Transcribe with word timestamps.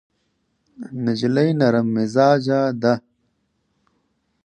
نجلۍ 1.03 1.49
نرم 1.59 1.87
مزاجه 1.95 2.61
ده. 2.81 2.93